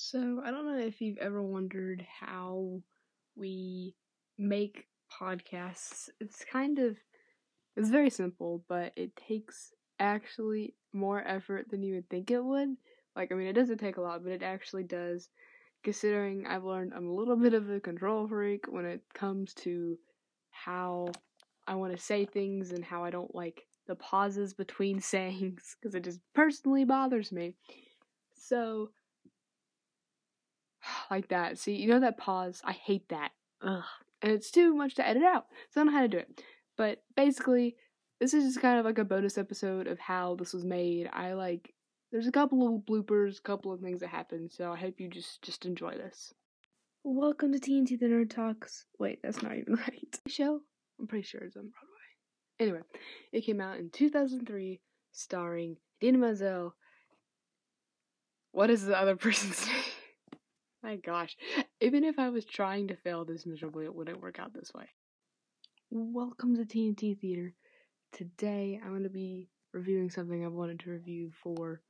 So, 0.00 0.40
I 0.44 0.52
don't 0.52 0.64
know 0.64 0.78
if 0.78 1.00
you've 1.00 1.18
ever 1.18 1.42
wondered 1.42 2.06
how 2.20 2.80
we 3.34 3.96
make 4.38 4.86
podcasts. 5.20 6.08
It's 6.20 6.44
kind 6.44 6.78
of 6.78 6.96
it's 7.76 7.88
very 7.88 8.08
simple, 8.08 8.62
but 8.68 8.92
it 8.94 9.16
takes 9.16 9.72
actually 9.98 10.76
more 10.92 11.26
effort 11.26 11.68
than 11.68 11.82
you 11.82 11.96
would 11.96 12.08
think 12.08 12.30
it 12.30 12.44
would. 12.44 12.76
Like, 13.16 13.32
I 13.32 13.34
mean, 13.34 13.48
it 13.48 13.54
doesn't 13.54 13.78
take 13.78 13.96
a 13.96 14.00
lot, 14.00 14.22
but 14.22 14.30
it 14.30 14.44
actually 14.44 14.84
does. 14.84 15.30
Considering 15.82 16.46
I've 16.46 16.62
learned 16.62 16.92
I'm 16.94 17.08
a 17.08 17.14
little 17.14 17.36
bit 17.36 17.54
of 17.54 17.68
a 17.68 17.80
control 17.80 18.28
freak 18.28 18.66
when 18.68 18.84
it 18.84 19.02
comes 19.14 19.52
to 19.64 19.98
how 20.50 21.08
I 21.66 21.74
want 21.74 21.90
to 21.90 22.00
say 22.00 22.24
things 22.24 22.70
and 22.70 22.84
how 22.84 23.02
I 23.02 23.10
don't 23.10 23.34
like 23.34 23.66
the 23.88 23.96
pauses 23.96 24.54
between 24.54 25.00
sayings 25.14 25.74
because 25.74 25.96
it 25.96 26.04
just 26.04 26.20
personally 26.36 26.84
bothers 26.84 27.32
me. 27.32 27.56
So, 28.36 28.90
like 31.10 31.28
that. 31.28 31.58
See, 31.58 31.74
you 31.74 31.88
know 31.88 32.00
that 32.00 32.18
pause? 32.18 32.60
I 32.64 32.72
hate 32.72 33.08
that. 33.08 33.30
Ugh. 33.62 33.82
And 34.22 34.32
it's 34.32 34.50
too 34.50 34.74
much 34.74 34.94
to 34.96 35.06
edit 35.06 35.22
out. 35.22 35.46
So 35.70 35.80
I 35.80 35.84
don't 35.84 35.92
know 35.92 35.98
how 35.98 36.02
to 36.02 36.08
do 36.08 36.18
it. 36.18 36.42
But 36.76 37.02
basically, 37.16 37.76
this 38.20 38.34
is 38.34 38.44
just 38.44 38.60
kind 38.60 38.78
of 38.78 38.84
like 38.84 38.98
a 38.98 39.04
bonus 39.04 39.38
episode 39.38 39.86
of 39.86 39.98
how 39.98 40.34
this 40.34 40.52
was 40.52 40.64
made. 40.64 41.08
I 41.12 41.34
like 41.34 41.74
there's 42.10 42.26
a 42.26 42.32
couple 42.32 42.66
of 42.66 42.82
bloopers, 42.82 43.38
a 43.38 43.42
couple 43.42 43.72
of 43.72 43.80
things 43.80 44.00
that 44.00 44.08
happened, 44.08 44.50
so 44.50 44.72
I 44.72 44.76
hope 44.76 44.98
you 44.98 45.08
just 45.08 45.42
just 45.42 45.66
enjoy 45.66 45.92
this. 45.92 46.32
Welcome 47.04 47.52
to 47.52 47.58
TNT 47.58 47.98
the 47.98 48.06
Nerd 48.06 48.30
Talks. 48.30 48.86
Wait, 48.98 49.20
that's 49.22 49.42
not 49.42 49.56
even 49.56 49.74
right. 49.88 50.20
Show? 50.26 50.60
I'm 50.98 51.06
pretty 51.06 51.26
sure 51.26 51.42
it's 51.42 51.56
on 51.56 51.70
Broadway. 51.70 51.98
Anyway, 52.60 52.80
it 53.32 53.42
came 53.42 53.60
out 53.60 53.78
in 53.78 53.90
2003, 53.90 54.80
starring 55.12 55.76
Idina 56.02 56.18
Menzel. 56.18 56.74
What 58.52 58.70
is 58.70 58.84
the 58.84 58.98
other 58.98 59.16
person's 59.16 59.64
name? 59.66 59.76
My 60.82 60.96
gosh. 60.96 61.36
Even 61.80 62.04
if 62.04 62.18
I 62.18 62.28
was 62.30 62.44
trying 62.44 62.88
to 62.88 62.96
fail 62.96 63.24
this 63.24 63.44
miserably, 63.44 63.84
it 63.84 63.94
wouldn't 63.94 64.22
work 64.22 64.38
out 64.38 64.52
this 64.54 64.72
way. 64.74 64.88
Welcome 65.90 66.54
to 66.56 66.64
TNT 66.64 67.18
Theater. 67.18 67.52
Today 68.12 68.80
I'm 68.82 68.90
going 68.90 69.02
to 69.02 69.08
be 69.08 69.48
reviewing 69.72 70.08
something 70.10 70.44
I've 70.44 70.52
wanted 70.52 70.80
to 70.80 70.90
review 70.90 71.30
for 71.42 71.80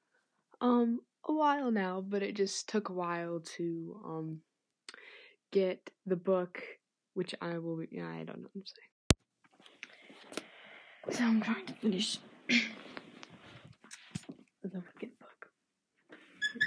um 0.61 1.00
a 1.28 1.33
while 1.33 1.70
now, 1.70 2.00
but 2.00 2.22
it 2.22 2.34
just 2.34 2.69
took 2.69 2.89
a 2.89 2.92
while 2.92 3.41
to 3.56 4.00
um 4.05 4.41
get 5.52 5.91
the 6.06 6.17
book, 6.17 6.62
which 7.14 7.34
I 7.41 7.58
will 7.58 7.77
be, 7.77 8.00
I 8.00 8.25
don't 8.25 8.41
know 8.42 8.48
what 8.52 8.56
I'm 8.56 8.64
saying. 11.06 11.19
So 11.19 11.25
I'm 11.25 11.41
trying 11.41 11.67
to 11.67 11.73
finish 11.75 12.19
the 14.62 14.69
book. 14.69 14.84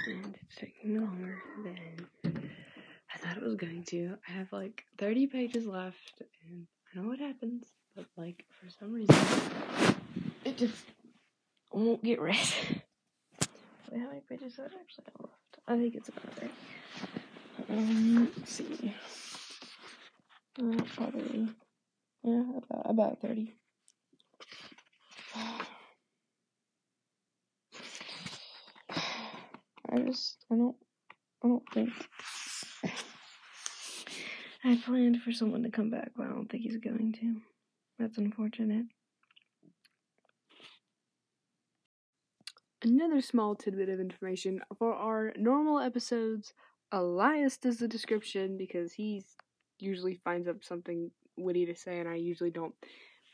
And 0.06 0.36
it's 0.40 0.56
taking 0.56 1.00
longer 1.00 1.38
than 1.62 2.08
I 2.24 3.18
thought 3.18 3.36
it 3.36 3.42
was 3.42 3.51
going 3.62 3.84
to. 3.84 4.16
I 4.28 4.32
have 4.32 4.52
like 4.52 4.84
30 4.98 5.28
pages 5.28 5.66
left, 5.66 6.22
and 6.48 6.66
I 6.92 6.98
know 6.98 7.08
what 7.08 7.20
happens, 7.20 7.64
but 7.94 8.06
like 8.16 8.44
for 8.50 8.68
some 8.68 8.92
reason, 8.92 9.14
it 10.44 10.56
just 10.56 10.84
won't 11.72 12.02
get 12.02 12.20
read. 12.20 12.36
Wait, 13.90 14.00
how 14.00 14.08
many 14.08 14.22
pages 14.28 14.58
are 14.58 14.64
actually 14.64 15.04
left? 15.20 15.58
I 15.68 15.76
think 15.78 15.94
it's 15.94 16.08
about 16.08 16.34
30. 16.34 16.50
Um, 17.70 18.32
let's 18.36 18.52
see. 18.52 18.94
Uh, 20.60 20.82
probably, 20.96 21.48
yeah, 22.24 22.42
about, 22.56 22.90
about 22.90 23.20
30. 23.20 23.54
I 29.94 29.98
just, 30.06 30.44
I 30.50 30.56
don't, 30.56 30.76
I 31.44 31.48
don't 31.48 31.62
think. 31.72 31.92
I 34.64 34.76
planned 34.84 35.22
for 35.22 35.32
someone 35.32 35.64
to 35.64 35.70
come 35.70 35.90
back, 35.90 36.12
but 36.16 36.26
I 36.26 36.30
don't 36.30 36.48
think 36.48 36.62
he's 36.62 36.76
going 36.76 37.12
to. 37.20 37.40
That's 37.98 38.18
unfortunate. 38.18 38.86
Another 42.84 43.20
small 43.20 43.54
tidbit 43.54 43.88
of 43.88 44.00
information 44.00 44.60
for 44.78 44.94
our 44.94 45.32
normal 45.36 45.78
episodes, 45.78 46.52
Elias 46.90 47.56
does 47.56 47.78
the 47.78 47.88
description 47.88 48.56
because 48.56 48.92
he 48.92 49.24
usually 49.78 50.20
finds 50.24 50.48
up 50.48 50.62
something 50.62 51.10
witty 51.36 51.66
to 51.66 51.74
say, 51.74 51.98
and 51.98 52.08
I 52.08 52.16
usually 52.16 52.50
don't. 52.50 52.74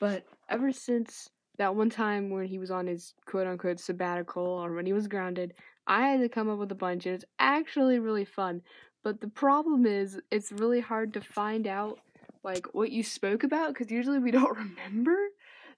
But 0.01 0.25
ever 0.49 0.73
since 0.73 1.29
that 1.59 1.75
one 1.75 1.91
time 1.91 2.31
when 2.31 2.47
he 2.47 2.59
was 2.59 2.71
on 2.71 2.87
his 2.87 3.15
quote 3.27 3.47
unquote 3.47 3.81
sabbatical 3.81 4.45
or 4.45 4.73
when 4.73 4.87
he 4.87 4.93
was 4.93 5.09
grounded, 5.09 5.55
I 5.87 6.09
had 6.09 6.21
to 6.21 6.29
come 6.29 6.49
up 6.49 6.59
with 6.59 6.73
a 6.73 6.77
bunch, 6.77 7.07
and 7.07 7.15
it's 7.15 7.25
actually 7.39 7.99
really 7.99 8.25
fun. 8.27 8.63
But 9.05 9.21
the 9.21 9.29
problem 9.29 9.87
is, 9.87 10.21
it's 10.31 10.53
really 10.53 10.81
hard 10.81 11.15
to 11.15 11.21
find 11.21 11.67
out 11.67 11.99
like 12.45 12.67
what 12.75 12.91
you 12.91 13.03
spoke 13.03 13.45
about 13.45 13.69
because 13.69 13.91
usually 13.91 14.19
we 14.19 14.31
don't 14.39 14.57
remember. 14.57 15.17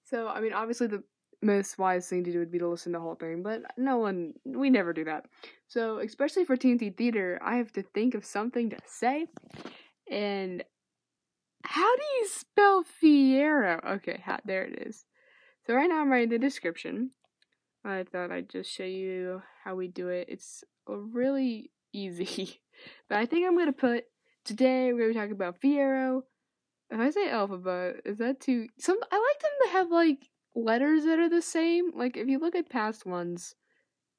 So 0.04 0.28
I 0.28 0.40
mean, 0.40 0.52
obviously 0.52 0.86
the 0.86 1.02
most 1.42 1.78
wise 1.78 2.08
thing 2.08 2.24
to 2.24 2.32
do 2.32 2.38
would 2.38 2.52
be 2.52 2.58
to 2.58 2.68
listen 2.68 2.92
to 2.92 2.98
the 2.98 3.02
whole 3.02 3.14
thing, 3.14 3.42
but 3.42 3.62
no 3.76 3.98
one, 3.98 4.34
we 4.44 4.70
never 4.70 4.92
do 4.92 5.04
that. 5.04 5.26
So 5.68 5.98
especially 5.98 6.44
for 6.44 6.56
TNT 6.56 6.96
Theater, 6.96 7.38
I 7.42 7.56
have 7.56 7.72
to 7.72 7.82
think 7.82 8.14
of 8.14 8.24
something 8.24 8.70
to 8.70 8.76
say, 8.86 9.26
and 10.10 10.62
how 11.64 11.96
do 11.96 12.02
you 12.18 12.28
spell 12.28 12.84
Fiyero? 13.02 13.84
Okay, 13.96 14.22
ha, 14.24 14.38
there 14.44 14.64
it 14.64 14.86
is. 14.86 15.04
So 15.66 15.74
right 15.74 15.88
now 15.88 16.00
I'm 16.00 16.10
writing 16.10 16.30
the 16.30 16.38
description. 16.38 17.12
I 17.84 18.04
thought 18.04 18.30
I'd 18.30 18.50
just 18.50 18.70
show 18.70 18.84
you 18.84 19.42
how 19.64 19.74
we 19.74 19.88
do 19.88 20.08
it. 20.08 20.28
It's 20.28 20.64
really 20.86 21.70
easy. 21.92 22.60
But 23.08 23.18
I 23.18 23.26
think 23.26 23.46
I'm 23.46 23.56
gonna 23.56 23.72
put 23.72 24.04
today 24.44 24.92
we're 24.92 25.00
gonna 25.00 25.08
be 25.10 25.14
talking 25.14 25.32
about 25.32 25.60
Fiyero. 25.60 26.22
If 26.90 27.00
I 27.00 27.10
say 27.10 27.30
alphabet, 27.30 27.96
is 28.04 28.18
that 28.18 28.40
too 28.40 28.68
some 28.78 28.98
I 29.10 29.16
like 29.16 29.42
them 29.42 29.50
to 29.64 29.72
have 29.72 29.90
like 29.90 30.28
letters 30.54 31.04
that 31.04 31.18
are 31.18 31.28
the 31.28 31.42
same. 31.42 31.92
Like 31.94 32.16
if 32.16 32.28
you 32.28 32.38
look 32.38 32.54
at 32.54 32.70
past 32.70 33.06
ones, 33.06 33.54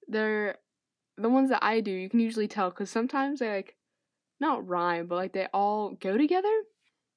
they're 0.08 0.58
the 1.18 1.30
ones 1.30 1.50
that 1.50 1.64
I 1.64 1.82
do, 1.82 1.92
you 1.92 2.10
can 2.10 2.20
usually 2.20 2.48
tell 2.48 2.70
because 2.70 2.90
sometimes 2.90 3.40
they 3.40 3.50
like 3.50 3.76
not 4.40 4.68
rhyme, 4.68 5.08
but 5.08 5.16
like 5.16 5.34
they 5.34 5.48
all 5.54 5.92
go 5.92 6.18
together. 6.18 6.64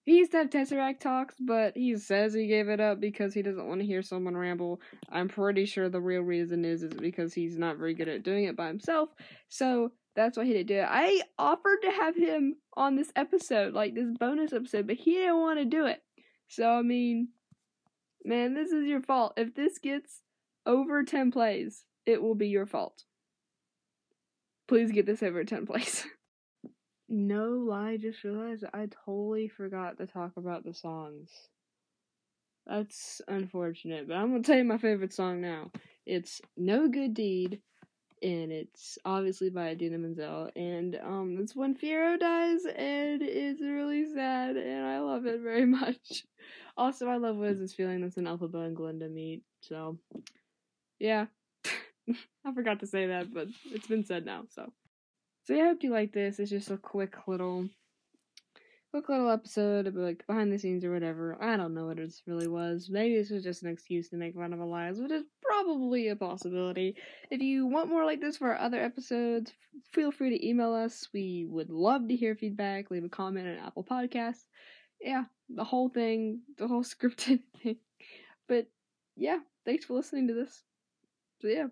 He 0.07 0.19
used 0.19 0.33
to 0.33 0.39
have 0.39 0.51
Tesseract 0.51 1.01
talks, 1.01 1.35
but 1.41 1.77
he 1.77 1.97
says 1.97 2.35
he 2.35 2.47
gave 2.47 2.69
it 2.69 2.79
up 2.79 3.01
because 3.01 3.33
he 3.33 3.41
doesn't 3.41 3.67
want 3.67 3.81
to 3.81 3.87
hear 3.87 4.03
someone 4.03 4.37
ramble. 4.37 4.81
I'm 5.11 5.29
pretty 5.29 5.65
sure 5.65 5.89
the 5.89 6.01
real 6.01 6.21
reason 6.21 6.65
is 6.65 6.83
is 6.83 6.93
because 6.93 7.33
he's 7.33 7.59
not 7.59 7.79
very 7.79 7.95
good 7.95 8.09
at 8.09 8.23
doing 8.23 8.45
it 8.45 8.57
by 8.57 8.69
himself. 8.69 9.09
So 9.49 9.93
that's 10.15 10.37
why 10.37 10.45
he 10.45 10.53
didn't 10.53 10.69
do 10.69 10.81
it. 10.81 10.89
I 10.89 11.23
offered 11.39 11.81
to 11.83 11.91
have 11.91 12.17
him 12.17 12.57
on 12.77 12.97
this 12.97 13.13
episode, 13.17 13.73
like 13.73 13.95
this 13.95 14.11
bonus 14.19 14.53
episode, 14.53 14.87
but 14.87 14.97
he 14.97 15.15
didn't 15.15 15.41
want 15.41 15.59
to 15.59 15.65
do 15.65 15.87
it. 15.87 16.03
So 16.55 16.71
I 16.71 16.83
mean, 16.83 17.31
man, 18.25 18.55
this 18.55 18.71
is 18.71 18.87
your 18.87 19.03
fault. 19.03 19.35
If 19.37 19.57
this 19.57 19.79
gets 19.79 20.23
over 20.65 21.03
10 21.03 21.33
plays, 21.33 21.85
it 22.07 22.23
will 22.23 22.37
be 22.37 22.47
your 22.47 22.67
fault. 22.67 23.03
Please 24.69 24.93
get 24.93 25.05
this 25.05 25.25
over 25.25 25.43
10 25.43 25.67
plays. 25.67 26.07
no 27.09 27.49
lie, 27.49 27.97
just 27.97 28.23
realized 28.23 28.65
I 28.73 28.89
totally 29.05 29.49
forgot 29.49 29.99
to 29.99 30.07
talk 30.07 30.33
about 30.37 30.65
the 30.65 30.75
songs. 30.75 31.29
That's 32.69 33.21
unfortunate, 33.27 34.07
but 34.07 34.15
I'm 34.15 34.31
gonna 34.31 34.45
tell 34.45 34.57
you 34.57 34.65
my 34.65 34.79
favorite 34.79 35.13
song 35.13 35.41
now. 35.41 35.73
It's 36.07 36.41
No 36.57 36.87
Good 36.87 37.15
Deed, 37.15 37.61
and 38.25 38.51
it's 38.51 38.99
obviously 39.05 39.51
by 39.51 39.69
Idina 39.69 39.99
Menzel, 39.99 40.49
and 40.57 40.99
um, 41.05 41.37
it's 41.39 41.55
when 41.55 41.77
Fiyero 41.77 42.19
dies, 42.19 42.65
and 42.65 43.21
it's 43.21 43.61
really 43.61 44.07
sad, 44.15 44.57
and 44.57 44.87
I 44.87 45.01
love 45.01 45.27
it 45.27 45.41
very 45.41 45.67
much. 45.81 46.25
Also, 46.77 47.07
I 47.07 47.19
love 47.19 47.37
Wiz's 47.37 47.75
feeling 47.75 48.01
that's 48.01 48.17
an 48.17 48.25
Elphaba 48.25 48.65
and 48.65 48.75
Glinda 48.75 49.09
meet, 49.09 49.43
so 49.61 49.99
yeah. 50.99 51.27
I 52.47 52.53
forgot 52.55 52.81
to 52.81 52.87
say 52.87 53.09
that, 53.09 53.33
but 53.33 53.49
it's 53.71 53.87
been 53.87 54.05
said 54.05 54.25
now, 54.25 54.45
so. 54.49 54.73
So 55.45 55.53
yeah, 55.53 55.65
I 55.65 55.69
hope 55.69 55.83
you 55.83 55.91
like 55.91 56.13
this. 56.13 56.39
It's 56.39 56.51
just 56.51 56.71
a 56.71 56.79
quick 56.79 57.15
little 57.27 57.69
quick 58.95 59.09
little 59.09 59.29
episode 59.29 59.89
of 59.89 59.97
like 59.97 60.25
behind 60.29 60.53
the 60.53 60.59
scenes 60.59 60.85
or 60.85 60.93
whatever. 60.93 61.37
I 61.41 61.57
don't 61.57 61.75
know 61.75 61.87
what 61.87 61.99
it 61.99 62.15
really 62.29 62.47
was. 62.47 62.89
Maybe 62.89 63.17
this 63.17 63.29
was 63.29 63.43
just 63.43 63.65
an 63.65 63.69
excuse 63.69 64.09
to 64.11 64.17
make 64.17 64.37
fun 64.37 64.53
of 64.53 64.61
Elias, 64.61 65.01
which 65.01 65.11
is 65.11 65.25
probably 65.43 66.07
a 66.07 66.15
possibility. 66.15 66.95
If 67.29 67.41
you 67.41 67.67
want 67.67 67.89
more 67.89 68.05
like 68.05 68.21
this 68.21 68.37
for 68.37 68.53
our 68.53 68.59
other 68.61 68.81
episodes, 68.81 69.53
feel 69.93 70.13
free 70.13 70.31
to 70.31 70.49
email 70.49 70.73
us. 70.73 71.09
We 71.13 71.45
would 71.49 71.71
love 71.71 72.07
to 72.07 72.15
hear 72.15 72.37
feedback. 72.37 72.89
Leave 72.93 73.03
a 73.03 73.09
comment 73.09 73.49
on 73.49 73.67
Apple 73.67 73.83
Podcasts. 73.83 74.45
Yeah, 75.01 75.25
the 75.49 75.65
whole 75.65 75.89
thing, 75.89 76.43
the 76.57 76.69
whole 76.69 76.85
scripted 76.85 77.41
thing. 77.61 77.79
But 78.47 78.69
yeah, 79.17 79.41
thanks 79.65 79.87
for 79.87 79.95
listening 79.95 80.29
to 80.29 80.35
this. 80.35 80.63
So 81.41 81.49
yeah. 81.49 81.67